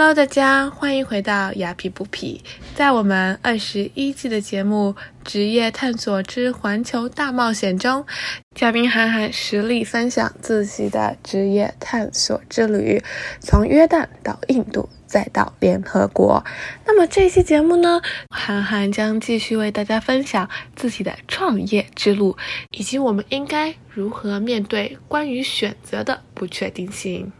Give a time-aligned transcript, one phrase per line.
[0.00, 2.38] Hello，大家欢迎回到雅痞不痞。
[2.76, 4.94] 在我们二十一季的节目
[5.24, 8.06] 《职业探索之环球大冒险》中，
[8.54, 13.02] 嘉宾韩寒实力分享自己的职业探索之旅，
[13.40, 16.44] 从约旦到印度，再到联合国。
[16.86, 22.36] 那么这期节目呢，韩寒将继续为大家分享自己的创业之路，
[22.70, 27.32] 以及我们应该如何面对关于选择的不确定性。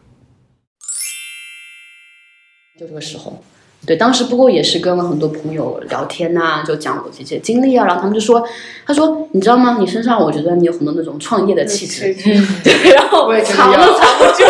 [2.78, 3.37] 就这个时候，
[3.84, 8.46] 对，当时不过也是跟了很多朋友聊天呐、就讲我这些经历啊，然后他们就说，
[8.87, 9.78] 他说你知道吗？
[9.80, 14.45] 你身上我觉得你有很多那种创业的气质，嗯，对，然后藏有都藏不住。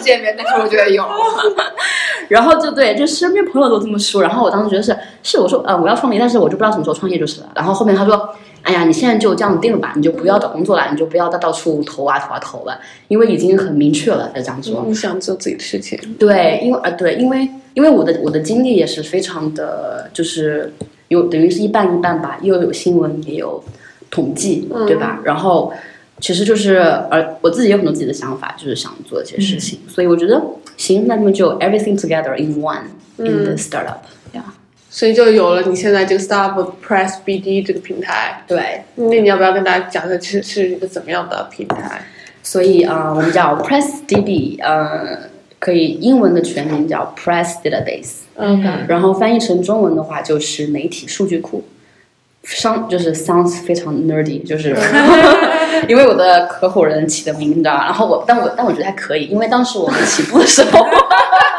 [0.00, 1.04] 见面，但是我觉得有。
[2.28, 7.48] 然后就对，就身边朋友都这么说，然后我当时觉得是是，我说呃我要创业，但是我就不知道什么时候创业就是了。
[7.56, 8.28] 然后后面他说，
[8.62, 12.78] 哎呀，你现在就这样定了吧，你就不要找工作了，你就不要再到处投啊投啊投了，
[13.08, 14.84] 因为已经很明确了，他这样说。
[14.86, 20.72] 你想做自己的事情，对，因为呃对，因为因为我的我的经历也是非常的，就是
[21.08, 23.64] 有等于是一半一半吧，又有新闻也有
[24.08, 25.18] 统计，对吧？
[25.24, 25.72] 然后
[26.20, 26.76] 其实就是
[27.10, 30.40] 呃我自己有很多自己的想法，就是想做这些事情，所以我觉得
[30.76, 32.82] 行，那么就 everything together in one
[33.16, 33.98] in the startup，
[34.32, 34.44] 呀、
[34.90, 38.44] 所以就有了你现在这个 Startup Press BD 这个平台。
[38.46, 42.02] 对，那你要不要跟大家讲一下，是是一个怎么样的平台？
[42.42, 45.18] 所以啊、呃我们叫 PressDB，呃，
[45.58, 48.20] 可以英文的全名叫 Press Database。
[48.36, 51.64] OK，然后翻译成中文的话就是媒体数据库，
[52.42, 54.74] 商就是 sounds 非常 nerdy，就是
[55.88, 57.84] 因为我的合伙人起的名，你知道吧？
[57.84, 60.86] 然后我，但我但我觉得还可以，因为当时我们起步的时候，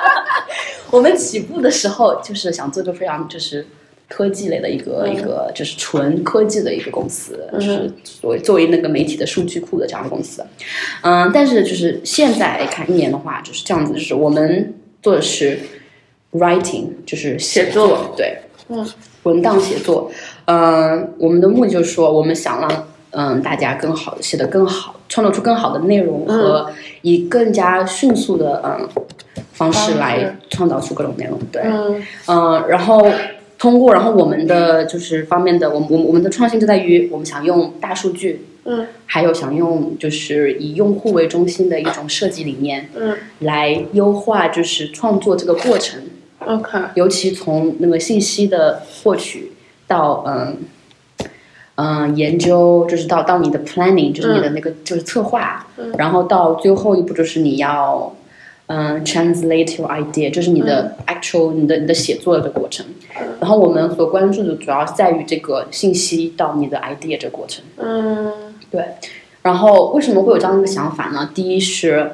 [0.92, 3.66] 我们起步的时候就是想做一个非常就是
[4.10, 10.46] 科技类的一个、一个就是纯科技的一个公司，就是作为作为那个媒体的数据库的这样的公司，
[11.02, 15.58] 嗯，但是就是现在来看一年的话就是这样子，就是我们做的是
[16.34, 18.14] writing，就是写写作。
[18.18, 18.38] 对，
[18.68, 18.86] 嗯，
[19.24, 20.12] 文档写作，
[20.46, 28.88] 嗯，我们的目的就是说，我们想让嗯大家更好的写得更好，创造出更好的内容和以更加迅速的嗯
[29.54, 32.02] 方式来创造出各种内容，对，嗯。
[32.28, 33.06] 嗯，然后
[33.58, 38.88] 通过，然后我们的就是方面的，我们我们我们的创新就在于我们想用大数据，嗯。
[39.06, 43.16] 还有想用就是以用户为中心的一种设计理念，嗯。
[43.40, 46.02] 来优化就是创作这个过程
[46.40, 49.52] ，，OK，尤其从那个信息的获取
[49.86, 50.58] 到嗯
[51.76, 55.66] 嗯研究，就是到到你的 planning，就是你的那个就是策划，
[55.98, 58.14] 然后到最后一步就是你要
[58.68, 62.86] 嗯 translate your idea，就是你的 actual、你的你的写作的过程。
[63.40, 67.64] 然后我们所关注的主要在于这个信息到你的 idea 这个过程。
[67.78, 68.32] 嗯
[68.70, 68.86] 对，
[69.42, 71.30] 然后为什么会有这样一个想法呢？
[71.34, 72.12] 第一是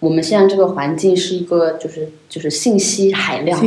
[0.00, 3.60] 我们现在这个环境是一个就是就是信息海量。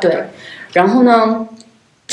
[0.00, 0.24] 对，
[0.72, 1.48] 然后呢，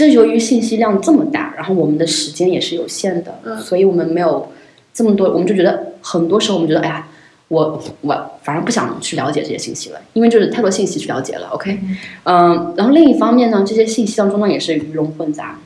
[0.02, 4.52] 正由于信息量这么大，然后我们的时间也是有限的，嗯所以我们没有
[4.92, 7.08] 这么多，我们就觉得很多时候我们觉得，哎呀，
[7.50, 11.50] 我我反而不想去了解这些信息了，因为就是太多信息去了解了。
[11.52, 11.78] OK，
[12.24, 15.60] 嗯、然后另一方面呢，这些信息当中呢也是鱼龙混杂。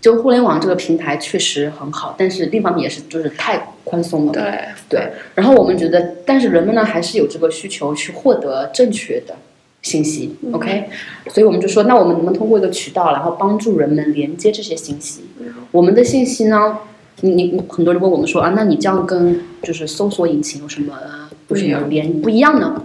[0.00, 4.32] 就互联网这个平台确实很好，但是另一方面也是就是太宽松了。
[4.32, 4.42] 对，
[4.88, 9.34] 对，然后我们觉得，但是人们呢还是有这个需求去获得正确的
[9.82, 10.88] 信息、o k
[11.28, 15.22] 所以我们就说，那我们能不能通过一个渠道，然后帮助人们连接这些信息？
[15.70, 16.78] 我们的信息呢，
[17.20, 20.94] 你你你很多人问我们说啊，那你这样跟就是搜索引擎有什么
[21.48, 22.84] 有什么连不一样呢？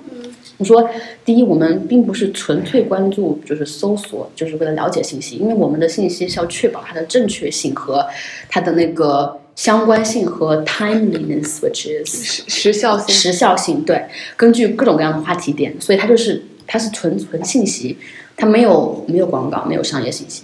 [0.57, 0.87] 我说，
[1.25, 8.05] 第一，我们并不是纯粹关注就是搜索，就是为了了解信息，因为我们的信息是要确保它的正确性和
[8.47, 14.05] 它的那个相关性和 timeliness，which is 时时效性，时效性，对，
[14.37, 17.97] 根据各种各样的话题点，所以它就是它是纯纯信息，
[18.35, 20.43] 它没有没有广告，没有商业信息，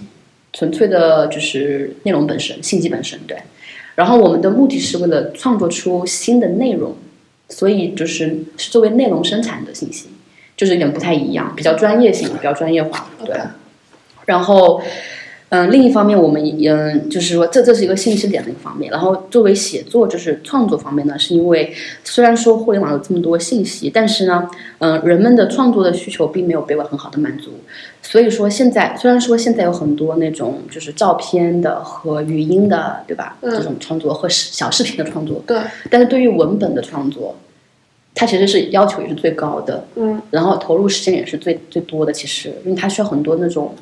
[0.54, 3.38] 纯粹的就是内容本身，信息本身，对。
[3.96, 6.96] 然后我们的目的是为了创作出新的内容，
[7.50, 10.08] 所以就是是作为内容生产的信息，
[10.56, 13.36] 就是有点不太一样，比较专业性，比较专业化，对。
[14.26, 14.82] 然后，
[15.50, 18.92] 嗯、另一方面，我们嗯、就是说，这这是一个信息点的一个方面。
[18.92, 21.74] 然后，作为写作就是创作方面呢，是因为
[22.04, 24.48] 虽然说互联网有这么多信息，但是呢，
[24.78, 27.52] 嗯、人们的创作的需求并没有被我很好的满足。
[28.02, 33.36] 所以说，现在虽然说现在有很多那种就是照片的和语音的，对吧？
[33.42, 35.60] 嗯这种创作和视小视频的创作，对，
[35.90, 37.36] 但是对于文本的创作，
[38.16, 42.12] 它其实是要求也是最高的，嗯，然后投入时间也是最最多的。
[42.14, 43.74] 其实，因为它需要很多那种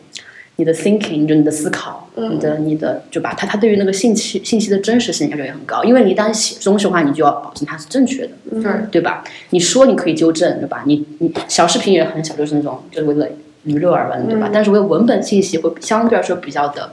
[0.58, 9.24] 你的 thinking 就你的思考，嗯你的你的就把它它对于那个信息信息的真实性要求也很高，因为你一旦写东西的话，你就要保证它是正确的，对，对吧？
[9.52, 10.84] 你说你可以纠正，对吧？
[10.86, 13.28] 你你小视频也很小，就是那种就是为了
[13.64, 14.50] 娱乐而玩，对吧？
[14.52, 16.92] 但是为文本信息会相对来说比较的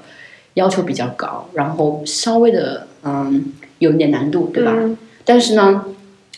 [0.55, 4.73] 要求比较高，然后稍微的嗯有一点难度，对吧？
[4.77, 5.87] 嗯但是呢，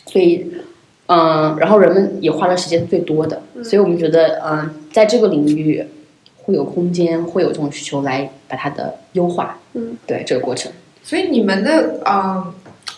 [0.05, 0.49] 所以
[1.07, 5.85] 嗯，然后人们也花的时间最多的，所以我们觉得嗯，在这个领域
[6.47, 10.71] 会有空间，会有这种需求来把它的优化，嗯，对这个过程，
[11.03, 12.53] 所以你们的呃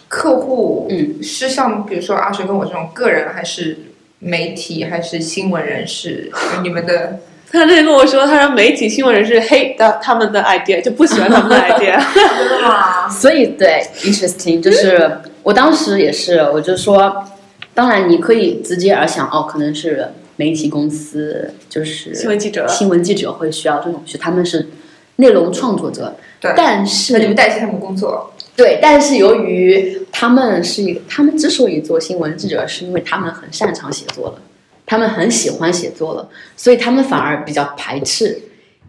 [0.08, 3.80] 客户嗯是像比如说阿水跟我这种个人，还是
[4.20, 6.32] 媒体，还是新闻人士？
[6.62, 7.20] 你们的
[7.52, 12.00] 他那天跟我说，他说媒体新闻人士 hate 的他们的 idea，就不喜欢他们的 idea。
[12.14, 13.10] 真的吗？
[13.10, 17.26] 所以对，interesting，就是我当时也是，我就说，
[17.74, 20.10] 当然你可以直接而想，哦，可能是
[20.40, 22.66] 媒体公司，就是新闻记者。
[22.66, 24.70] 新闻记者会需要这种，是他们是
[25.18, 26.82] 内容创作者，对，但
[27.12, 34.42] 那你们代替他们工作，对，但是由于他们是一个，他们之所以做新闻记者，是因为他们很擅长写作了，
[34.86, 38.42] 他们很喜欢写作了，所以他们反而比较排斥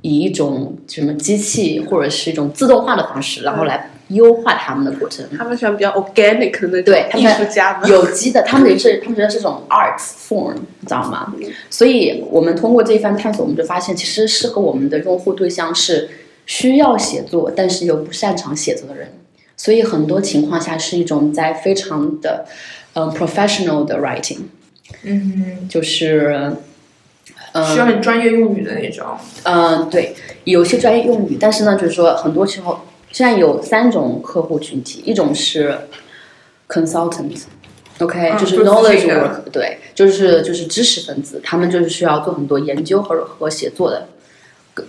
[0.03, 5.27] 以一种什么机器或者是一种自动化的方式，然后来优化他们的过程。
[5.37, 7.89] 他们喜欢比较 organic 的对他们术家们。
[7.91, 11.33] 有机的，他们也是，他们觉得是一种 art form，你知道吗？
[11.69, 16.09] 所以我们通过这一番探索，我们就发现，其实适合我们的用户对象是
[16.47, 19.13] 需要写作，但是又不擅长写作的人。
[19.57, 22.47] 所以很多情况下是一种在非常的
[22.95, 24.39] 嗯、professional 的 writing，
[25.05, 26.57] 嗯，就是
[27.53, 29.07] 嗯、需要很专业用语的那种。
[29.45, 30.15] 嗯，对，
[30.45, 32.81] 有些专业用语，但是呢，就是说很多时候，
[33.13, 35.77] 现在有三种客户群体，一种是
[36.69, 44.07] consultant，OK，、嗯就是 knowledge work，对，就是就是知识分子，他们就是需要做很多研究和和写作的，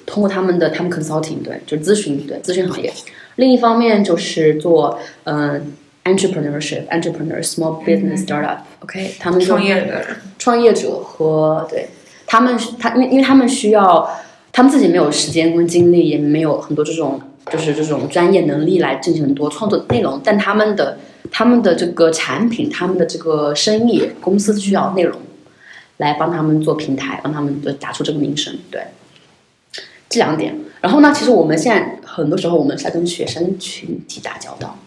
[0.05, 2.93] 通过他们的他们 consulting，对，就是咨询，对，咨询行业。
[3.37, 5.73] 另一方面就是做嗯、
[6.03, 10.05] entrepreneurship，entrepreneur，small business startup，OK，、他们就创业的，
[10.37, 11.87] 创业者和对
[12.27, 14.07] 他们，他因为因为他们需要，
[14.51, 17.19] 他们自己没有时间跟精力，也没有很多这种
[17.49, 20.97] 就是这种专业能力来进行很多创作内容，但他们的
[21.31, 25.19] 他们的这个产品，他们的这个生意公司需要内容
[25.97, 28.81] 来帮他们做平台，帮他们的打出这个名声，对。
[30.09, 34.77] 这两点，然后呢，其实我们现在很多时候我们是在跟学生群体打交道，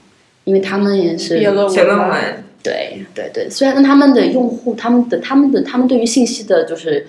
[0.44, 1.66] 因为他们也是写论
[2.10, 7.06] 文，对对对，虽然他们的用户，他们的他们的他们对于信息的，就是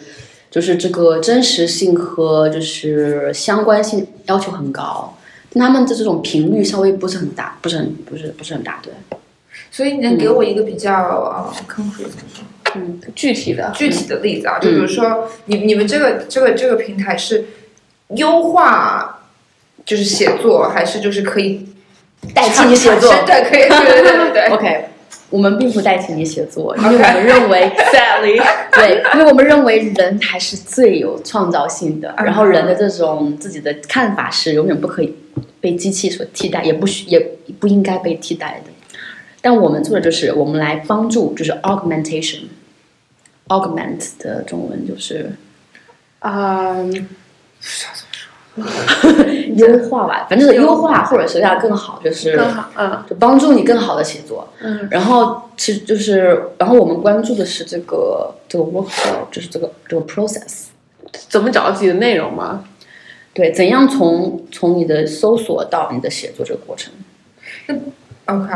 [0.50, 5.25] 就是这个真实性和就是相关性要求很高，但
[5.62, 8.92] 他们的这种频率稍微不是很大，不是很不是不是很大，对，
[9.72, 12.08] 所以你能给我一个比较呃 concrete
[12.76, 14.60] 嗯，具体的，具体的例子啊？
[14.60, 17.46] 就比如说，你你们这个这个这个平台是
[18.10, 19.24] 优化，
[19.86, 21.66] 就是写作，还是就是可以
[22.34, 23.14] 代替你写作？
[23.26, 24.34] 对，可以，对对对对。
[24.34, 24.48] 对。
[24.52, 24.86] OK，
[25.30, 28.44] 我们并不代替你写作，因为我们认为， sadly，
[28.74, 32.26] 对，因为我们认为人还是最有创造性的，嗯。
[32.26, 35.16] 然后人的这种自己的看法是永远不可以
[35.60, 37.20] 被机器所替代，也不需也
[37.60, 38.72] 不应该被替代的。
[39.42, 45.32] 但我们做的就是我们来帮助，就是 augmentation，augment 的中文就是
[46.20, 46.78] 啊，
[49.56, 54.48] 优化吧，反正是优化或者是让它更好，就是更好，嗯就帮助你更好的写作。
[54.62, 60.66] 嗯然后其实就是，然后我们关注的是这个这个 workflow，就是这个这个 process。
[61.30, 62.66] 怎么找到自己的内容吗？
[63.36, 66.92] 对，怎样从从你的搜索到你的写作这个过程？
[67.68, 67.76] 那
[68.34, 68.50] OK，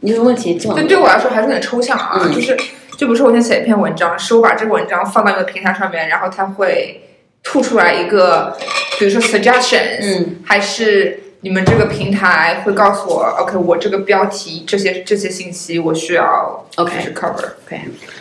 [0.00, 0.56] 你这个问题？
[0.56, 2.32] 基本对上对我来说还是有点抽象啊，嗯。
[2.34, 2.56] 就是
[2.98, 7.00] 就比如说我先写一篇文章，是我把这个文章放到一个平台上面，然后它会
[7.44, 8.56] 吐出来一个，
[8.98, 17.80] 比如说 suggestions，嗯，还是你们这个平台会告诉我，OK，我这个标题这些这些信息我需要 OK 就是 cover，OK，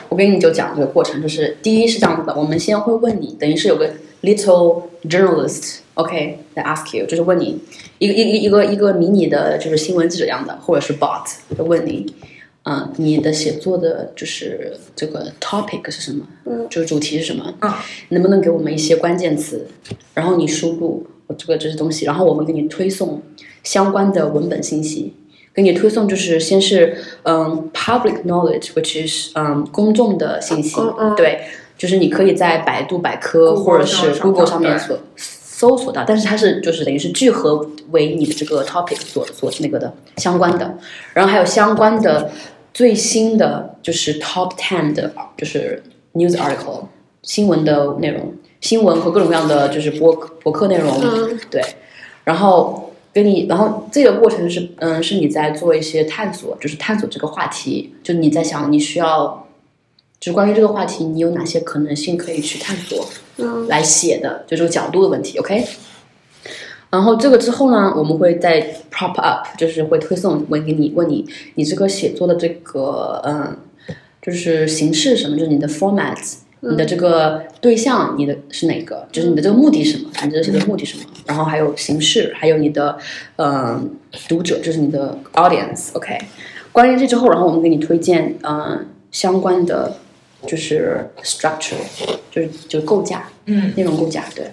[0.10, 3.90] 我跟你就讲这个过程，就是第一是这样子的，我们先会问你，等于是有个
[4.22, 4.84] little
[5.96, 7.60] journalist，OK，、来 ask you，就是问你
[8.00, 11.26] 一个一个一个一个迷你的，就是新闻记者一样的，或者是 bot，
[11.58, 12.14] 就问你，
[12.64, 16.26] 嗯、你的写作的就是这个 topic 是什么？
[16.46, 17.54] 嗯，就是主题是什么？
[17.60, 19.68] 啊，能不能给我们一些关键词？
[20.14, 23.22] 然后你输入我这个这些东西，然后我们给你推送
[23.64, 25.14] 相关的文本信息。
[25.56, 31.42] 给你推送就是先是嗯 public knowledge，which is 嗯公众的信息，嗯嗯对，
[31.78, 34.98] 就是你可以在百度百科或者是 Google 上面所
[35.64, 40.78] 搜索到，但是它是就是等于是聚合为你的这个 topic 所所那个的相关的，
[41.14, 42.30] 然后还有相关的
[42.74, 45.82] 最新的就是 top ten 的，就是
[46.16, 46.88] news article
[47.22, 51.40] 新闻的内容，新闻和各种各样的就是博博客内容，嗯。
[51.50, 51.64] 对，
[52.26, 59.48] 然后跟你，然后这个过程是，嗯，是你在做一些探索，就是探索这个话题，就你在想你需要，
[60.20, 65.66] 就是关于这个话题，你有哪些可能性可以去探索嗯来写的，就这个角度的问题，OK。
[66.90, 71.26] 然后这个之后呢，我们会再 prop up，就是会推送问给你，问你
[71.56, 73.58] 你这个写作的这个嗯，
[74.22, 76.16] 就是形式什么，就是你的 format，
[76.60, 79.08] 你的这个对象，你的是哪个？
[79.12, 80.08] 就是你的这个目的什么？
[80.24, 81.10] 你这个写的目的是什么？
[81.26, 82.96] 然后还有形式，还有你的
[83.38, 83.90] 嗯
[84.30, 86.20] 读者，就是你的 audience，OK。
[86.72, 89.98] 关于这之后，然后我们给你推荐嗯相关的
[90.48, 91.76] 就是 structure，
[92.32, 94.46] 就是就是构架，嗯，内容构架，对。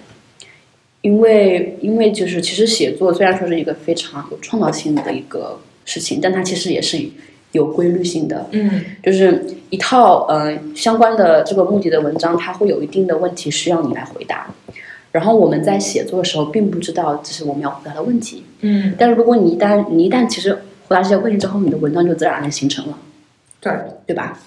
[1.02, 7.02] 因为因为就是其实写作虽然说是一个非常有创造性的一个事情，但它其实也是
[7.52, 14.52] 有规律性的，嗯就是一套呃相关的这个目的的文章，它会有一定的问题需要你来回答。
[15.11, 18.44] 然后我们在写作的时候，并不知道这是我们要回答的问题。
[18.61, 20.52] 嗯，但是如果你一旦你一旦其实
[20.87, 22.99] 回答这些问题之后，你的文章就自然而然形成了，
[23.59, 23.73] 对，
[24.06, 24.38] 对吧？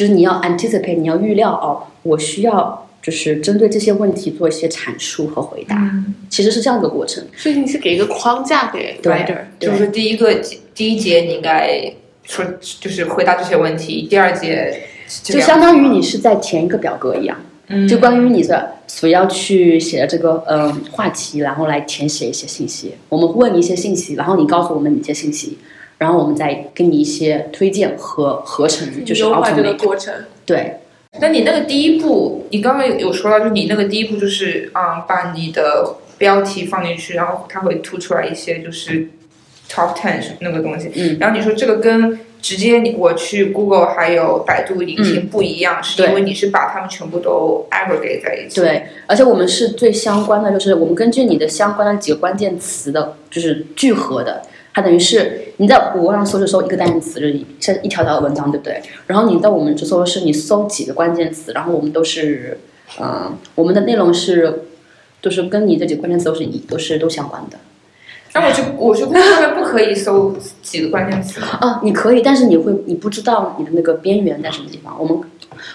[0.00, 7.22] 就是你要 anticipate，你要预料哦，我需要就是针对这些问题做一些阐述和回答，嗯，其实是这样一个过程。
[7.36, 10.40] 所以你是给一个框架给对 writer，就是第一个
[10.74, 11.92] 第一节你应该
[12.22, 12.42] 说
[12.80, 17.86] 就是回答这些问题，第二节就相当于你是在填一个表格一样，嗯。
[17.86, 22.94] 就关于你的所要去写的这个嗯、呃话题，然后来填写一些信息。
[23.10, 25.58] 我们问你一些信息，然后你告诉我们你一些信息，
[26.00, 29.74] 然后我们再给你一些推荐和合成，就是优化这个。
[29.74, 30.14] 过程。
[30.46, 30.76] 对
[31.20, 39.06] 那你那个第一步，你刚刚有有说到，就你那个第一步就是嗯，把你的标题放进去，然后它会突出来一些就是
[39.68, 40.90] top ten 那个东西。
[40.94, 54.42] 嗯然后你说这个跟直接你我去 Google 还有百度引擎不一样，是因为你是把它们全部都 aggregate 在一起。，对，而且我们是最相关的，就是我们根据你的相关的几个关键词的，就是聚合的。
[54.72, 58.80] 它等于是你在谷歌上搜就搜，一个单词就是一这一条条的文章，对不对？
[59.06, 62.58] 然后你在我们这搜是你搜几个关键词，然后我们都是，
[63.00, 64.62] 嗯、我们的内容是，
[65.20, 67.58] 就是跟你这几个关键词都是一都是都相关的。
[68.32, 71.48] 那我去我去 Google 上面不可以搜几个关键词吗？
[71.60, 74.96] 啊，你可以，但是你会你不知道你的那个边缘在什么地方。
[74.96, 75.18] 我们，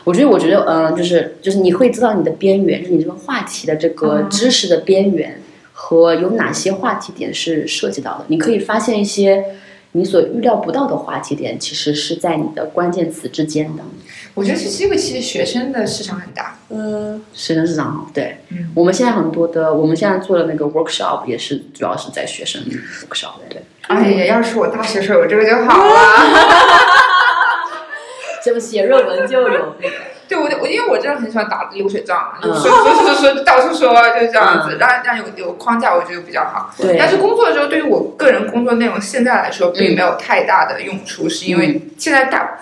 [0.06, 5.38] 我觉得，我觉得，嗯、就是就是你会知道你的边缘，就是你这个话题的这个嗯知识的边缘
[5.78, 8.26] 和有哪些话题点是涉及到的。
[8.30, 9.44] 你可以发现一些
[9.92, 13.84] 你所预料不到的话题点，其实是在你的关键词之间的。
[14.34, 16.58] 我觉得这是因为其实学生的市场很大。
[16.70, 22.62] 嗯，学生市场好，对，嗯我们现在很多的，我们现在做的那个 workshop 也是主要是在学生
[23.08, 25.94] workshop，对，哎呀，要是我大学时候有这个就好了。
[28.44, 29.96] 这不写论文就有那个。
[30.28, 36.74] 对我，我因为我真的很喜欢打流水账，说说说说到处说，就这样子，嗯让让有有框架，我觉得比较好。
[36.78, 42.58] 对但是工作的时候，对于我个人工作内容现在来说，并没有太大的用处，是因为现在大，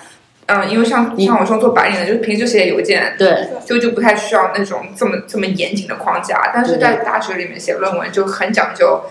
[0.48, 6.51] 嗯、因为像像我说做白领的，就是平时就写邮件，对，就就不太需要那种这么这么严谨的框架。
[6.53, 9.03] 但是在大学里面写论文就很讲究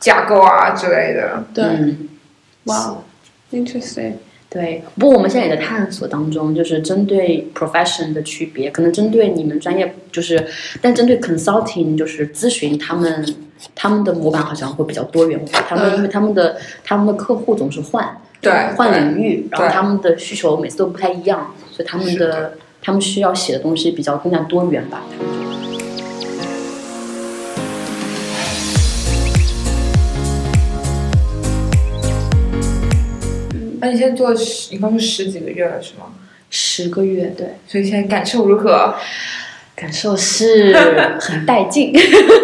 [0.00, 1.44] 架构啊之类的。
[1.54, 2.08] 对，嗯
[2.64, 2.96] 哇
[3.52, 4.14] ，interesting，
[4.50, 10.42] 对，不过我们现在也在探索当中，就是针对 profession 的区别，可能针对你们专业，就是
[10.80, 13.34] 但针对 consulting 就是咨询，他们
[13.74, 15.96] 他们的模板好像会比较多元化，他们嗯。
[15.96, 25.02] 因为他们的他们的客户总是换对，换领域，然后他们的需求每次都不太一样，所以他们是的他们需要写的东西比较更加多元吧。
[25.10, 25.47] 他们
[33.88, 36.12] 那你现在做十，你刚说十几个月了是吗？
[36.50, 38.94] 十个月，对，所以现在感受如何？
[39.74, 40.74] 感受是
[41.18, 41.94] 很带劲。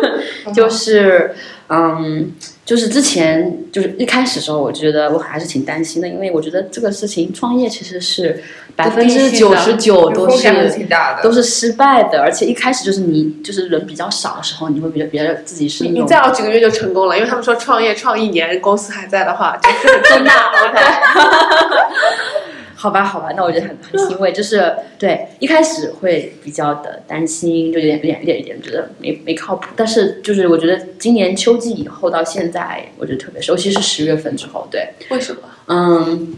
[0.54, 1.34] 就是，
[1.68, 2.33] 嗯，
[2.64, 8.42] 就是之前就是一开始的时候，我觉得我还是挺担心的，因为我觉得这个事情创业其实是
[8.76, 10.44] 百分之九十九都是。
[11.23, 20.30] 都是失败的，而且一开始就是你就是人比较少的时候，你会比较比较自己是你你再熬几个月就成功了，因为他们说创业创一年，公司还在的话，就是真的
[20.68, 20.80] OK。
[22.84, 35.40] 好吧，好吧，那我觉得很很欣慰，就是对一开始会比较的担心，就有点有点有点有点觉得没没靠谱，但是就是我觉得今年秋季以后到现在，我觉得特别是，尤其是十月份之后，对，为什么？
[35.68, 36.36] 嗯，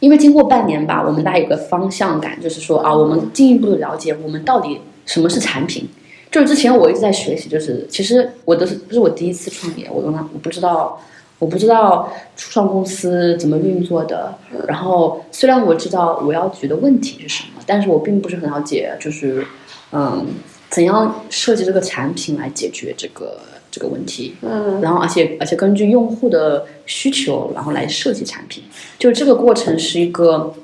[0.00, 5.88] 因为经过半年吧，我们大家有个方向感，就是说啊，我们进一步的了解我们到底什么是产品。
[6.32, 11.00] 就是之前我一直在学习，就是其实我都是这是我第一次创业，我刚刚我不知道
[11.40, 14.32] 我不知道初创公司怎么运作的。
[14.68, 19.44] 然后虽然我知道我要解决的问题是什么，但是我并不是很了解，就是
[19.90, 20.24] 嗯，
[20.68, 24.36] 怎样设计这个产品来解决这个这个问题。
[24.42, 28.62] 嗯然后而且而且根据用户的需求，然后来设计产品，
[28.98, 30.54] 就这个过程是一个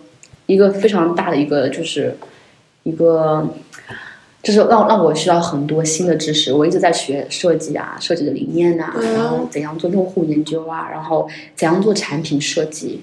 [0.47, 2.17] 一个非常大的一个就是
[2.85, 3.49] 一个。
[4.47, 9.13] 就是让让我学到很多新的知识，我一直在学设计啊，设计的理念啊，嗯。
[9.15, 13.01] 然后怎样做用户研究啊，然后怎样做产品设计，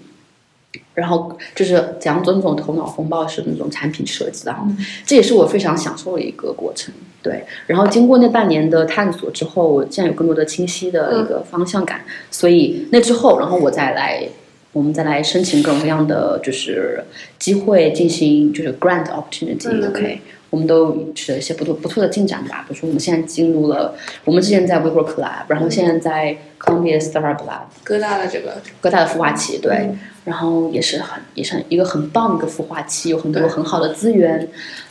[0.93, 4.65] 然后就是怎样做那种头脑风暴式的那种产品设计，然后
[5.05, 6.93] 这也是我非常享受的一个过程。
[7.21, 14.25] 对，然后经过那半年的探索之后，我现在有更多的清晰的一个方向感，所以那之后，然后我再来，
[14.71, 17.03] 我们再来申请各种各样的就是
[17.37, 20.21] 机会进行就是 grant opportunity，、嗯 OK，
[20.53, 22.63] 我们都取得一些不错不错的进展吧。
[22.67, 28.61] 比如说我们现在进入了，我们之前在 WeWork Lab，然后现在在 Columbia Startup Lab，哥大的这个。
[28.79, 29.89] 哥大的孵化器，对，
[30.25, 34.47] 然后也是很也是很一个很棒的一个孵化器，有很多很好的资源，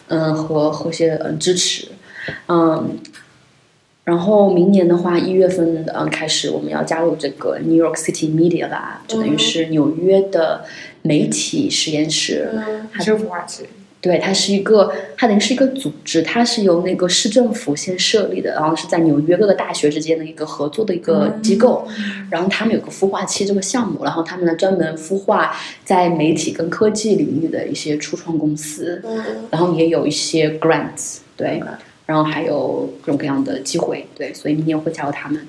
[0.08, 1.86] 嗯，和和一些嗯支持，
[2.48, 2.98] 嗯，
[4.02, 10.64] 然后明年的话，一月份嗯开始我们要加入这个 New York City Media Lab，就等于是纽约的
[11.02, 12.88] 媒体实验室，嗯。
[12.90, 13.64] 还是孵化器。
[14.02, 21.86] 对，它是一个，它等于是一个组织，它是由那个市政府先设立的，然后是在纽约各个大学之间的一个合作的一个机构，
[22.28, 25.54] 然后他们有个孵化器这个项目，然后他们呢专门孵化
[25.84, 31.62] 在媒体跟科技领域的一些初创公司，嗯然后也有一些 grants，对，
[32.04, 35.40] 然后还有各种各样的机会，对，所以明年会加入他们。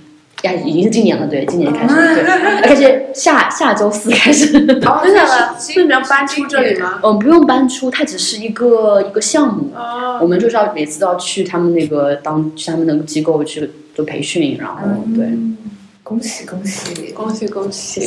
[0.43, 2.23] 呀，已经是今年了，对，今年开始，对，
[2.69, 5.57] 而且下下周四开始，哦，真的吗？
[5.59, 6.79] 是那你们要搬出这里？
[6.79, 6.99] 吗？
[7.03, 14.77] 嗯，不用搬出，它只是一个一个项目，哦，我们就是要每次都要去他们那个当去他们那个机构去做培训，然后
[15.15, 15.57] 对，嗯
[16.03, 17.11] 恭喜恭喜！
[17.13, 18.01] 恭喜恭喜！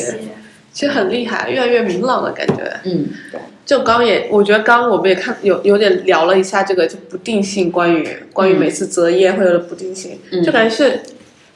[0.71, 2.71] 其实很厉害，越来越明朗了感觉。
[2.85, 11.01] 嗯，对，就刚也，我觉得刚我们也看有有点聊了一下这个就不定性，关于关于每次择业会有的不定性，嗯就感觉是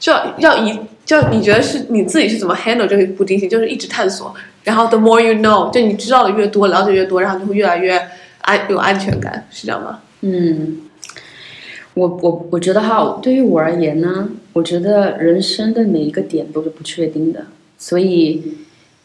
[0.01, 8.01] 就要要一就你觉得是你自己是怎么 handle 这个不定性，就是一直探索，然后 the more you know，就你知道的越多，了解越多，然后就会越来越
[8.41, 10.01] 安有安全感，是这样吗？
[10.23, 10.79] 嗯，
[11.95, 17.47] 我我我觉得哈，对于我而言呢，我觉得人生的每一个点都是不确定的，
[17.79, 18.57] 所以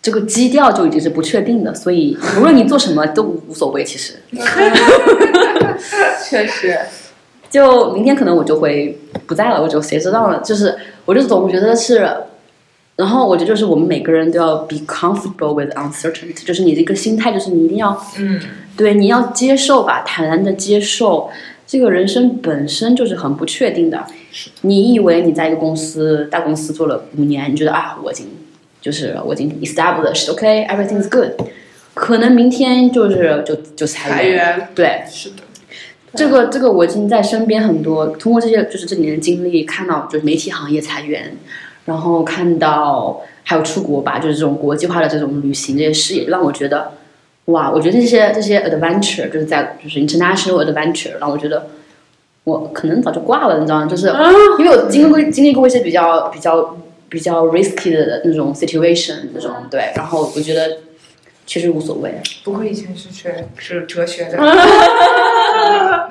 [0.02, 4.14] 这个基调就已经是不确定的，所以无论你做什么都无所谓，其实。
[6.28, 6.78] 确实，
[7.50, 10.42] 就明天可能我就会不在了，我就谁知道了？
[10.42, 12.08] 就是我就总觉得是，
[12.96, 18.40] 然后我觉得就是我们每个人都要 be comfortable with uncertainty，就是你这个心态，就是你一定要嗯，
[18.76, 21.30] 对你要接受吧，坦然的接受
[21.66, 24.06] 这个人生本身就是很不确定的。
[24.62, 28.28] 你以为你在一个公司大公司做了五年，你觉得啊我已经
[28.82, 31.32] 就是我已经 established，OK，everything's、good，
[31.94, 35.04] 可能明天就是就就裁裁员对。
[35.10, 35.36] 是的，
[36.16, 41.36] 这个这个我已经在身边很多通过这些就是这几年的经历看到，就是媒体行业裁员，
[41.86, 46.94] 然后看到还有出国吧，就是这种国际化的这种旅行这些事业，让我觉得
[47.46, 51.68] 哇，我觉得这些这些 adventure 就是在就是 international adventure，让我觉得
[52.44, 53.86] 我可能早就挂了，你知道吗？
[53.86, 54.08] 就是
[54.58, 56.78] 因为我经历过经历过一些比较比较
[57.10, 60.78] 比较 risky 的那种 situation 那种对，然后我觉得
[61.46, 62.14] 其实无所谓。
[62.44, 64.38] 不过以前是学是哲学的。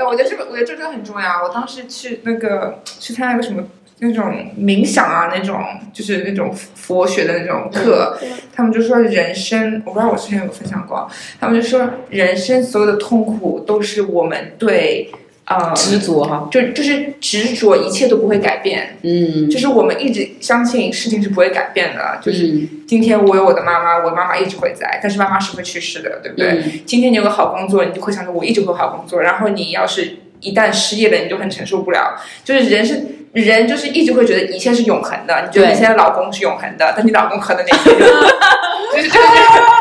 [0.05, 1.43] 那我觉得这个，我觉得这个很重要。
[1.43, 3.65] 我当时去那个去参加一个什么
[4.01, 4.25] 那种
[4.59, 5.59] 冥想啊，那种
[5.95, 8.19] 就是那种佛学的那种课，
[8.53, 11.09] 他们就说人生，我不知道我之前有分享过，
[11.41, 15.11] 他们就说人生所有的痛苦都是我们对
[15.47, 18.97] 呃执着哈，就就是执着，一切都不会改变。
[19.03, 26.49] 嗯，就是我们一直相信事情是不会改变的，就是嗯今天我有我的妈妈，我的妈妈一直会在，但是妈妈是会去世的，对不对？
[26.49, 32.19] 嗯今天你有个好工作，你就会想着我一直会有好工作，然后你要是一旦失业了，你就很承受不了。
[32.43, 35.45] 就是人是人，就是一直会觉得一切是永恒的。
[35.47, 39.29] 你觉得你现在老公是永恒的，但你老公可能哪天就就是就是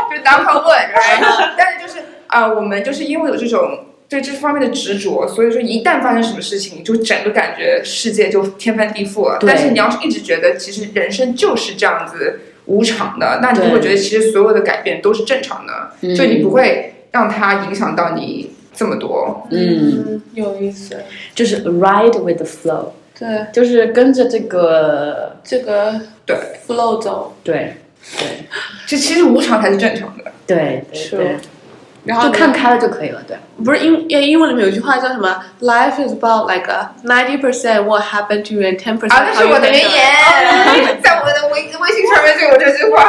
[0.10, 1.54] 就是 knock on wood，right？
[1.58, 3.80] 但是就是啊、我们就是因为有这种。
[4.14, 9.40] 对这方面的执着，所以说一旦发生什么事情，就整个感觉世界就天翻地覆了。
[9.42, 15.94] 但是你要是一直觉得其实人生就是这样子无常的，那你就会觉得其实所有的改变都是正常的。
[16.02, 19.48] 嗯就你不会让它影响到你这么多。
[19.50, 20.96] 嗯，有意思。
[21.34, 27.78] 就是 ride with the flow，对，就是跟着这个，这个对 flow 走，对
[28.20, 28.28] 对
[28.86, 30.26] 就其实无常才是正常的。
[30.46, 31.36] 对对是对，
[32.06, 33.38] 然后就看开了就可以了，对。
[33.64, 43.04] 不是英英英文里面有句话叫什么？Life is about like a ninety percent what happened to you and ten percent 啊，那是我的名言，在我的微微信上面就有这句话。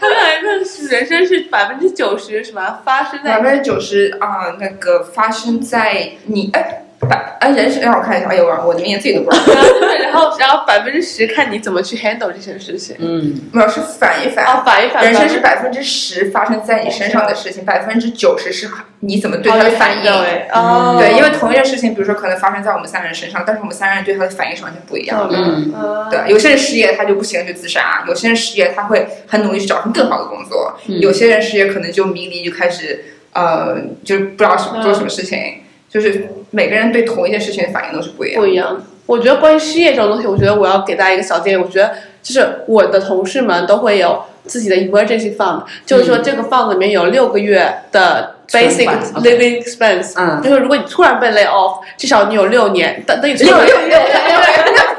[0.00, 9.60] 他们来认识人生是百分之九十什么发生在百分之九十啊，那个发生在你哎，百哎人是让我看一下，哎呦我我的名字自己都不知道，
[10.00, 12.96] 然后然后百分之十看你怎么去 handle 这些事情。
[13.00, 14.44] 嗯，没有是反一反。
[14.46, 18.68] 哦，反一反，人生是百分之十发生在你身上的事情，百分之九十是
[19.00, 20.02] 你怎么对他的反应。
[20.02, 25.36] 对，哦，对，因为同一件事情，比如说可能发生在我们三个人身上，但是我们三个人对他的反应是完全不一样的。
[25.36, 35.61] 嗯嗯，对，有些人失业他就不行就自杀，有些人失业他会很努力去找份更好的工作，嗯有些人失业可能就迷离就开始呃就不知道什么做什么事情，
[35.92, 38.40] 就是每个人对同一件事情的反应都是不一样。
[38.40, 38.82] 不一样。
[39.04, 41.56] 我觉得关于失业这种东西，我觉得我要给大家一个小建议。
[41.56, 53.98] 我觉得就是我的同事们都会有自己的 emergency fund，就是说这个 fund 里面有六个月的 basic living expense，嗯就是如果你突然被 lay off，至少你有六年，等等你六 六六六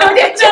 [0.07, 0.45] 有点久。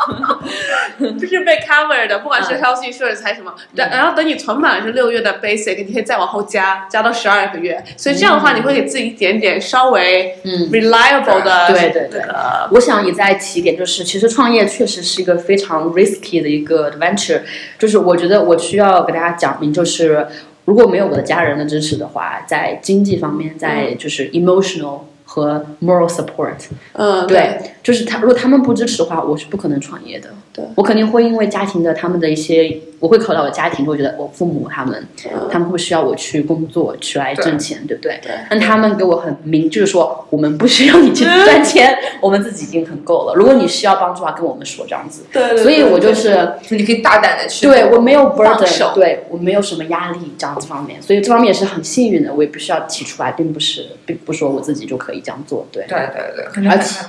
[1.18, 10.70] 就是被 cover 的，不管是 health insurance 还是什么，然、然后等你存满了这六月的 basic，你可以再往后加，加到十二个月，所以这样的话，你会给自己一点点稍微嗯。
[10.70, 12.22] reliable 的对对对。
[12.70, 17.40] 我想也在提一点，就是其实创业确实是一个非常 risky 的一个 adventure，
[17.78, 20.26] 就是我觉得我需要给大家讲明，就是
[20.64, 25.00] 如果没有我的家人的支持的话，在经济方面，在就是 emotional
[25.32, 26.56] 和 moral support，
[26.94, 30.28] 嗯，对，就是他如果他们不支持的话，我是不可能创业的。
[30.52, 35.06] 对，我肯定会因为家庭的他们的一些，我会考虑到我家庭，会觉得我父母他们，
[35.50, 38.18] 他们会需要我去工作去来挣钱，对不对？
[38.22, 43.34] 对但他们给我很明，就是说我们不需要你去赚钱， 我们自己已经很够了。
[43.36, 45.22] 如果你需要帮助的话，跟我们说这样子。
[45.32, 52.34] 对对，所以我就是你可以大胆的去对我没有 burden，对我没有什么压力这样子方面，所以这方面也是很幸运的。
[52.34, 55.84] 我也不需要提出来，并不是并不说我自己就可以这样做，对。
[55.88, 57.06] 对对对，而且。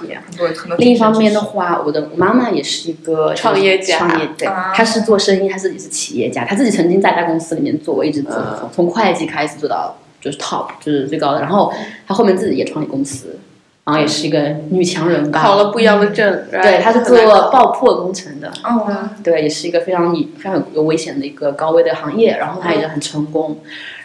[0.78, 11.42] 另一方面的话，我的妈妈也是一个创业家创业对啊，她是做生意，他自己是企业家，他自己曾经在大公司里面做过，一直做嗯从从会计开始做到就是 top，就是最高的。
[11.42, 11.74] 然后
[12.08, 13.40] 他后面自己也创立公司，
[13.84, 14.40] 然后也是一个
[14.70, 15.42] 女强人吧。
[15.42, 17.18] 考了不一样的证，对，他是做
[17.50, 23.58] 爆破工程的，哦，对，也是一个非常非常有危险的一个高危的行业，然后他也很成功。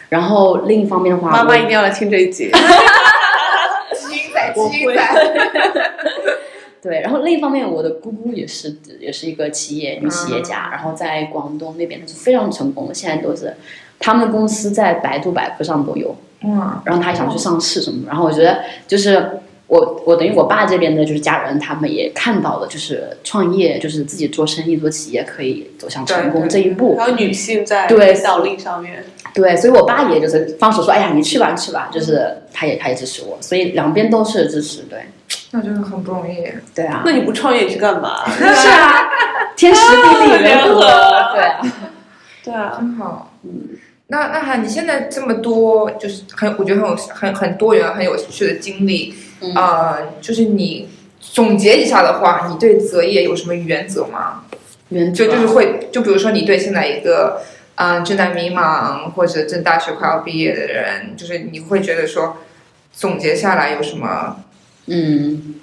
[0.09, 2.49] 然后另一方面的话，妈妈一定要来听这一集。
[3.93, 5.01] 基因仔，我会基因仔。
[6.87, 13.53] 对，然后另一方面，我的姑姑也是也是一个企业女企业家，然后在广东那边她是非常成功的，现在都是
[13.99, 19.31] 他们的公司在百度百科上都有，嗯，然后他也想去上市什么的，然后我觉得就是
[19.67, 34.99] 我我等于我爸这边的就是家人，他们也看到了，就是创业就是自己做生意做企业可以走向成功这一步，还有女性在对领导力上面，对，所以我爸也就是放手说，哎呀，你去吧去吧，就是他也他也支持我，所以两边都是支持，对
[35.57, 36.47] 那真的很不容易。
[36.75, 38.23] 对啊，那你不创业你去干嘛？
[38.29, 39.09] 是啊，
[39.55, 40.81] 天时地利人和，
[41.33, 41.61] 对啊。
[42.45, 43.33] 对啊，真好。
[43.43, 43.69] 嗯
[44.09, 49.13] 那那哈，你现在这么多，就是很，我觉得很有很很多元、很有趣的经历，
[49.53, 50.87] 啊呃，就是你
[51.19, 54.43] 总结一下的话，你对择业有什么原则吗？
[54.89, 57.41] 原则就就是会，就比如说你对现在一个，
[57.75, 62.37] 嗯、正在迷茫或者正大学快要毕业的人，就是你会觉得说，
[62.93, 64.37] 总结下来有什么？
[64.87, 65.55] 嗯，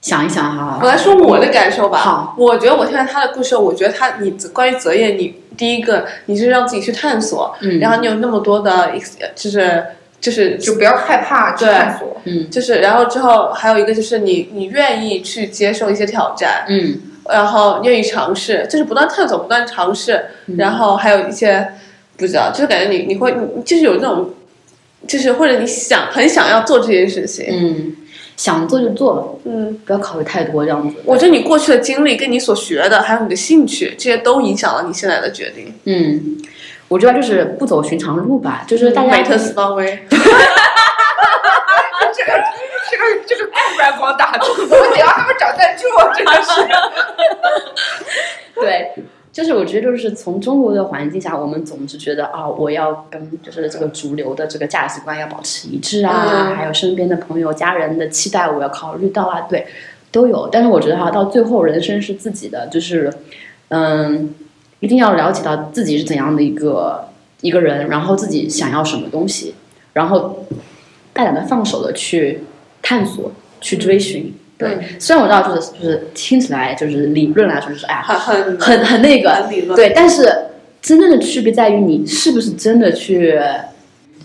[0.00, 1.98] 想一想哈，我来说我的感受吧。
[1.98, 7.78] 好，我觉得我听完他的故事，我觉得他你关于择业，你第一个你是让自己去探索，嗯。
[7.78, 8.90] 然后你有那么多的
[9.34, 9.84] 就是
[10.20, 12.16] 就是就不要害怕去对探索。
[12.24, 12.50] 嗯。
[12.50, 17.00] 就是，然后之后还有一个就是你你愿意去接受一些挑战，嗯。
[17.28, 20.56] 然后愿意尝试，就是不断探索，不断尝试，嗯。
[20.56, 21.74] 然后还有一些
[22.16, 24.30] 不知道，就是感觉你你会你就是有那种，
[25.08, 27.96] 就是或者你想很想要做这件事情，嗯，
[28.36, 30.96] 想做就做了，嗯，不要考虑太多这样子。
[31.04, 35.74] 我觉得你过去的经历跟你所学的，还有你的兴趣，这些都影响了你现在的决定。
[35.84, 36.38] 嗯，
[36.88, 40.16] 我觉得就是不走寻常路吧，就是大家美特斯邦威，这
[42.24, 42.32] 个
[42.90, 45.84] 这个这个突然光打住，我得让他们找赞助，
[46.16, 46.50] 真的是。
[48.60, 48.92] 对。
[49.32, 59.66] 就是我觉得，就是从中国的环境下，我们总是觉得啊、我要跟就是这个主流的这个价值观要保持一致啊，嗯还有身边的朋友、家人的期待，我要考虑到啊，对，
[60.10, 60.48] 都有。
[60.52, 63.10] 但是我觉得哈，到最后人生是自己的，就是
[63.68, 64.34] 嗯，
[64.80, 67.08] 一定要了解到自己是怎样的一个
[67.40, 69.54] 一个人，然后自己想要什么东西，
[69.94, 70.44] 然后
[71.14, 72.40] 大胆的放手的去
[72.82, 74.34] 探索、去追寻。
[74.62, 80.46] 对，虽然我知道就是就是听起来就是理论来说就是哎呀，很很很很那个，很理论，对，但是
[80.80, 83.30] 真正的区别在于你是不是真的去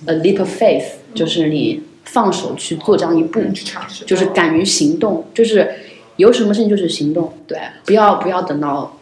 [0.06, 5.70] a leap of faith，就是你放手去做这样一步，去尝试，就是敢于行动，就是
[6.16, 8.97] 有什么事情就是行动，对，不要不要等到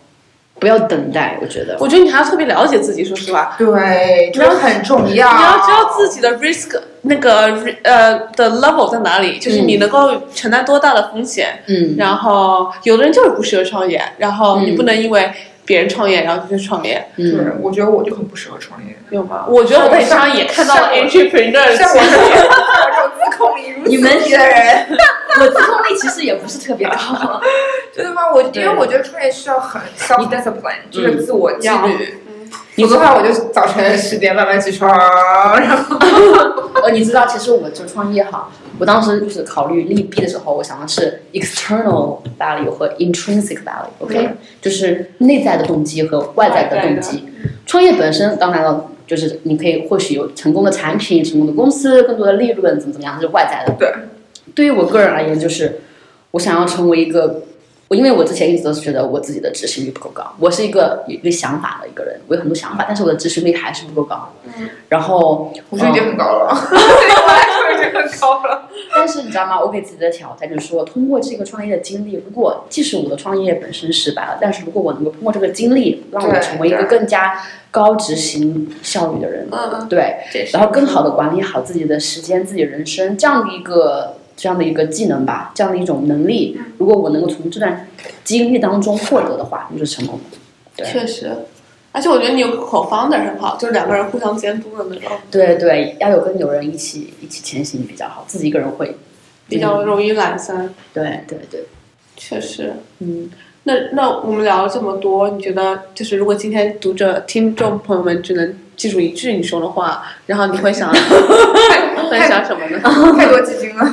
[0.59, 1.75] 不要等待，我觉得。
[1.79, 5.37] 我觉得你还要特别了解自己，说实话，对，这个很重要。
[5.37, 11.59] 你要知道自己的 risk 那个呃的 level 在哪里，就是你能够承担多大的风险。
[11.67, 15.29] 嗯，然后有的人就是不适合创业，然后你不能因为
[15.65, 17.07] 别人创业然后就去创业。
[17.15, 17.25] 对，
[17.61, 18.95] 我觉得我就很不适合创业。
[19.09, 19.45] 有吗？
[19.47, 24.87] 我觉得我在上也看到了 entrepreneur，像我这种自控力如此低的人，
[25.39, 27.41] 我自控力其实也不是特别高。
[27.93, 28.23] 真的吗？
[28.33, 32.19] 我因为我觉得创业需要很 self discipline，就是自我纪律。
[32.77, 34.89] 否则的话，我就早晨十点慢慢起床，
[35.59, 35.97] 然后
[36.83, 44.29] 呃， 你知道，其实我就创业哈，我当时就是考虑利弊的时候，我想的是 external value 和 intrinsic value，OK，
[44.61, 47.23] 就是内在的动机和外在的动机。
[47.65, 53.75] 创业本身当然了，就是你可以或许有成功的产品、成功的公司、更多的利润，怎么怎么样，这是外在的。
[53.77, 53.93] 对，
[54.53, 55.81] 对于我个人而言，就是
[56.31, 57.43] 我想要成为一个。
[57.87, 64.33] 我因为我之前一直都是觉得我自己的执行力不够高，我是一个有一个想法的一个人，我有很多想法，但是我的执行力还是不够高。
[64.57, 68.67] 嗯，然后我觉得已经很高了，对 我来说已经很高了。
[68.95, 69.59] 但是你知道吗？
[69.59, 80.17] 我给自己的挑战就是说，通过这个创业的经历，如果即使我的创业本身失败了，但是如果我能够通过这个经历，让我成为一个更加高执行效率的人，嗯，对，
[80.51, 84.14] 然后更好的管理好自己的时间、自己人生，这样的一个。
[84.35, 87.87] 这样的一个技能吧，这样的一种能力，如果我能够从这段
[88.23, 90.19] 经历当中获得的话，就是成功
[90.75, 90.85] 对。
[90.85, 91.31] 确实，
[91.93, 95.17] 而且我觉得你有口方的很好，就是两个人互相监督的那种。
[95.31, 98.97] 对对，要有跟有人一起一起前行比较好，自己一个人会
[99.47, 100.69] 比较容易懒散。
[100.93, 101.63] 对对对，
[102.17, 102.73] 确实。
[102.99, 103.29] 嗯，
[103.63, 110.93] 那那我们聊了这么多，你觉得就是如果今天读者听众朋友们只能记住一句你说的话，然后你会想？
[112.19, 112.79] 分享什么呢？
[113.17, 113.85] 太多基金了。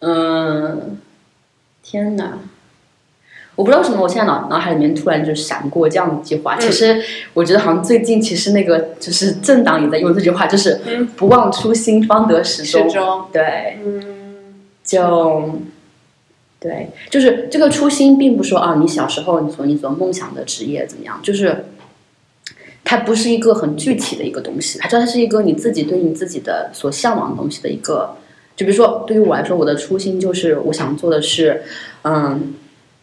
[0.00, 0.98] 嗯，
[1.82, 2.38] 天哪！
[3.56, 6.56] 我不知道为什么，我现在脑脑海里面突然就闪过这样一句话。
[6.58, 7.00] 其实
[7.32, 10.80] 我觉得，好像最近其实那个就是政党也在用这句话，就是
[11.16, 13.26] “不忘初心，方得始终”。
[13.32, 15.60] 对，嗯，就
[16.58, 21.66] 对，就是这个初心，并不说啊，你小时候你所你所梦想的职业怎么样，就是。
[22.84, 28.14] 它不是一个很具体的一个东西，它它是一个你自己对你自己的所向往的东西的一个。
[28.56, 31.62] 就比如说，对于我来说，我的初心就是我想做的是，
[32.02, 32.54] 嗯，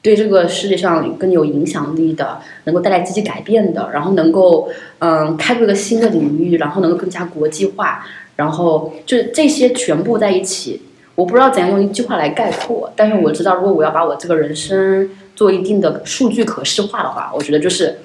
[0.01, 8.05] 对这个世界上更有影响力的，能够带来积极改变的，然后能够嗯开拓一个新的领域，然后能够更加国际化，
[8.37, 10.83] 然后就是这些全部在一起。
[11.15, 17.97] 我不知道怎样用一句话来概括，但是我知道，如果我要把我这个人生做一定的数据可视化的话，我觉得就是。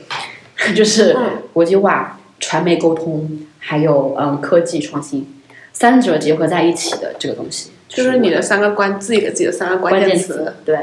[0.74, 1.16] 就是
[1.52, 5.26] 国际化、传媒沟通，还有嗯科技创新，
[5.72, 10.54] 三者结合在一起的这个东西，就是你的三个关自己给自己的三个关键词。
[10.64, 10.78] 对，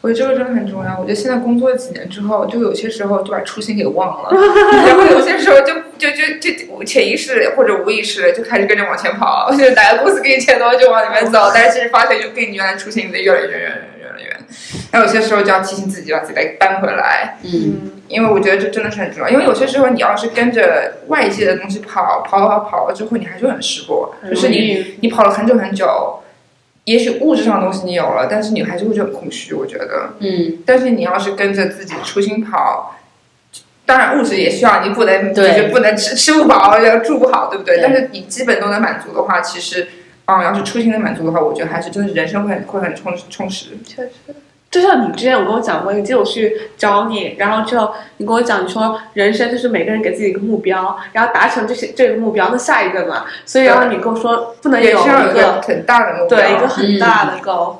[0.00, 0.98] 我觉得这个真的很重要。
[0.98, 4.30] 我觉得现在工作几年之后，就有些时候就把初心给忘了，
[4.86, 9.50] 然后有些时候就就就就潜意识或者无意识就开始跟着往前跑。
[9.52, 13.88] 就哪个公司给你钱多就往里面走，但是其实发现就跟你原来初心离得越来越远，
[14.18, 14.40] 越来越远。
[14.90, 17.38] 然后有些时候就要提醒自己，把自己再搬回来。
[17.44, 17.92] 嗯。
[18.08, 24.14] 因为我觉得这真的是很重要，因为有些时候你要是跟着外界的东西跑，跑跑跑了之后，你还是很失落。
[24.30, 26.20] 就是你你跑了很久很久，
[26.84, 29.52] 也许物质上的东西你有了，但是你还是会觉得很空虚。
[29.52, 30.56] 我觉得，嗯。
[30.64, 32.96] 但是你要是跟着自己初心跑，
[33.84, 37.78] 当然物质也需要，你不能就是不能吃吃不饱，要住不好，对不对？
[37.82, 39.86] 但是你基本都能满足的话，其实，
[40.28, 43.70] 啊，要是初心能满足的话，我觉得还是就是人生会会很充充实。
[43.86, 44.12] 确实。
[44.70, 53.24] 就像你之前有跟我讲过，你记得我去找你，然后之后你跟我讲，你说人生就是每个人给自己一个目标，然后达成这些这个目标，那下一个嘛？
[53.46, 54.94] 所以然后你跟我说不能有一
[55.32, 57.76] 个很大的目标，对，一个很大的 goal。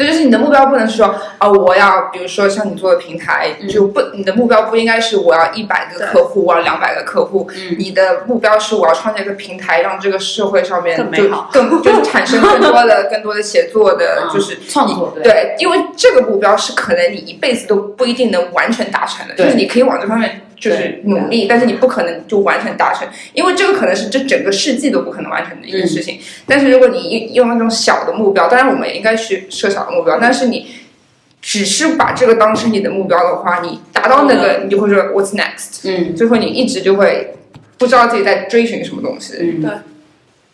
[0.00, 7.48] 对，就是你的目标不能是说啊，我要比如说像你做的平台，就不你的目标不应该是我要一百个客户，我要两百个客户。
[7.78, 15.14] 你的目标是我要创建一个平台，让这个社会上面就更就是产生更多的 更多的写作的，就是创作。
[15.22, 20.40] 对，因为这个目标是可能你一辈子都不一定能完全达成的，就是你可以往这方面。
[20.60, 26.20] 就是努力，但是你不可能就完全达成，因为这个可能是这整个世纪都不可能完成的一个事情。
[26.46, 30.66] 但是如果你用那种小的目标，当然我们也应该去设小的目标，但是你
[31.40, 35.80] 只是把这个当成你的目标的话，你达到那个，你就会说 What's next？
[35.84, 37.34] 嗯，最后你一直就会
[37.78, 39.38] 不知道自己在追寻什么东西。
[39.40, 39.70] 嗯，对，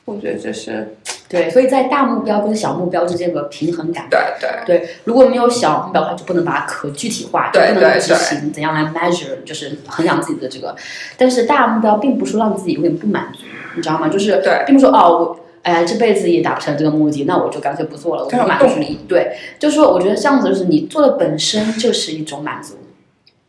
[0.06, 0.96] 我觉得这是。
[1.28, 4.06] 对，所以在大目标跟小目标之间的平衡感。
[4.08, 8.52] 对对对，如果没有小目标的话，就不能把它可具体化，就不能执行。
[8.52, 10.76] 怎样来 measure，就是衡量自己的这个。
[11.18, 13.40] 但是大目标并不是让自己有点不满足，
[13.74, 14.08] 你知道吗？
[14.08, 19.00] 就是，对，并不是说哦，我哎呀，这辈子也达不成这个目的，那我就干脆不做了，我不满足你。
[19.08, 22.74] 对，就是说，我觉得这样子就是你做的本身就是一种满足，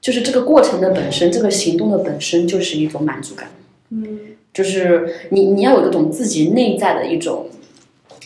[0.02, 3.50] 就是这个过程的本身，这个行动的本身就是一种满足感。
[3.92, 4.20] 嗯
[4.58, 7.46] 就是你你要有一种自己内在的一种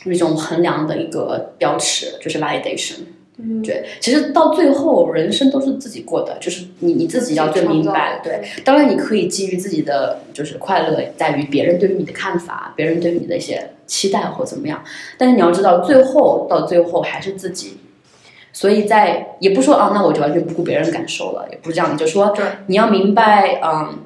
[0.05, 2.99] 一种衡量的一个标尺，就是 validation。
[3.37, 8.21] 嗯，对，其实到最后，人生都是自己过的，就是你你自己要最明白。
[8.23, 14.81] 对，当然你可以基于自己的就是快乐，在于别人对于你的看法，别人对于你的一些期待或怎么样。
[15.17, 17.77] 但是你要知道，最后到最后还是自己。
[18.53, 23.97] 所以在也不说啊，那我就完全不顾别人感受了，也不是这样，你就说对你要明白，嗯，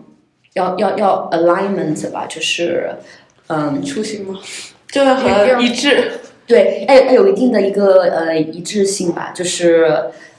[0.55, 2.89] 要要要 alignment 吧，就是
[3.47, 4.39] 嗯，初心吗？
[4.91, 6.11] 就是和一致。
[6.47, 9.91] 对，哎哎有一定的一个呃一致性吧，就是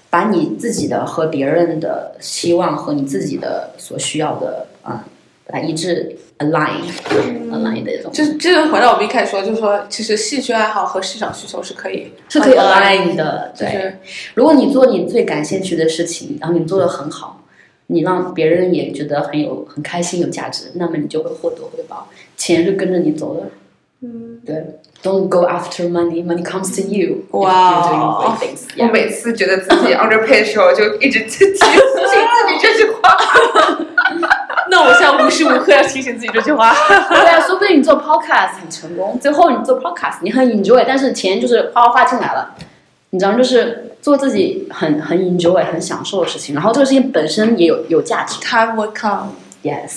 [0.08, 5.04] 把你自己的和别人的希望和你自己的所需要的啊、
[5.46, 6.80] 把它一致 align
[7.50, 13.52] align 的这种，就这就回到我们一开始说，就是说，其实兴趣爱好和市场需求是可以是可以 align align 的。
[13.58, 13.98] 对，就是
[14.34, 17.42] 如果你做你最感兴趣的事情，然后你做的很好，
[17.88, 23.42] 你让别人也觉得很有很开心有价值，那么你就会获得回报，钱是跟着你走的。
[24.02, 24.54] 嗯，对
[25.02, 27.24] ，Don't go after money, money comes to you.
[27.30, 28.66] 哇 you're doing great things.
[28.76, 33.16] 我每次觉得自己 underpay 的时候， 就一直提提醒自己这句话。
[34.68, 36.74] 那我现在无时无刻要提醒自己这句话。
[37.08, 42.54] 对啊，说不定你做 podcast 很成功，最后你做 podcast 你很 enjoy，但是钱就是哗哗哗进来了，
[43.10, 48.40] 你知道，就是做自己很很 enjoy、很享受的事情，然后这个事情本身也有有价值。
[48.40, 49.32] Time will come。
[49.62, 49.94] Yes，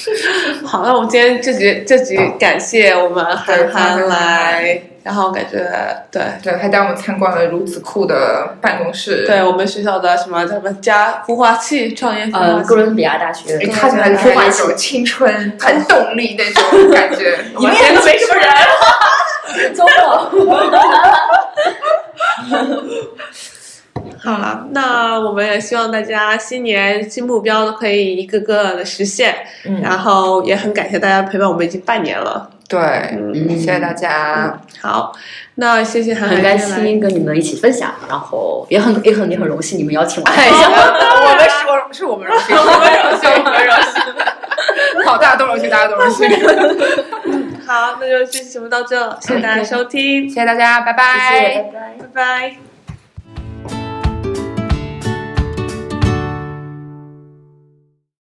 [0.64, 5.58] 好，那我们今天这集这集感谢我们韩寒来，然后感觉
[6.10, 9.26] 对对，还带我们参观了如此酷的办公室。
[9.26, 17.36] 对我们学校的什么叫什么加孵化器创业孵呃，哥伦比亚大学一看起来就是那种青春、很动力那种感觉。
[17.58, 19.74] 里面都没什么人。
[19.76, 20.30] 周末。
[24.22, 32.50] 好了，那我们也希望大家新年新目标都可以一个个的实现，嗯然后也很感谢大家陪伴我们已经半年了。
[32.68, 32.78] 对，
[33.12, 34.60] 嗯，谢谢大家。
[34.82, 35.12] 好，
[35.54, 40.28] 那谢谢韩寒很开心跟你们一起分享，然后也很也很也很荣幸你们邀请我。
[40.28, 40.52] 哎呀，
[41.22, 44.02] 我们是我是我们荣幸，我们荣幸，我们荣幸。
[45.06, 46.28] 好，大家都荣幸，大家都荣幸。
[47.66, 51.40] 好，那就这期节目到这，谢谢大家收听，谢谢大家，拜拜。
[51.40, 51.94] 谢谢，拜拜。
[51.98, 52.65] 拜拜。